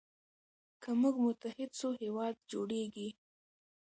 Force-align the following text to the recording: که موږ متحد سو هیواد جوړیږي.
که 0.81 0.89
موږ 1.01 1.15
متحد 1.25 1.69
سو 1.79 1.87
هیواد 2.01 2.35
جوړیږي. 2.51 3.09